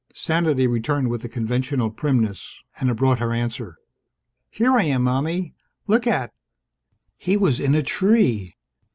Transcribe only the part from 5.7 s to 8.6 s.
Look at!" He was in a tree!